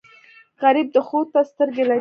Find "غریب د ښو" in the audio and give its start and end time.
0.61-1.19